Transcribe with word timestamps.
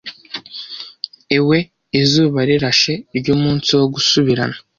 Ewe 1.37 1.57
izuba 2.01 2.39
rirashe 2.49 2.93
ry'umunsi 3.17 3.69
wo 3.79 3.85
gusubirana, 3.93 4.57